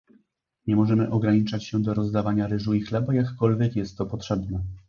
[0.67, 4.63] Nie możemy ograniczać się do rozdawania ryżu i chleba, jakkolwiek jest to potrzebne